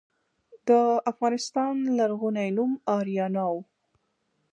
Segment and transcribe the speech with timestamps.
[0.67, 0.69] د
[1.11, 3.55] افغانستان لرغونی نوم اریانا و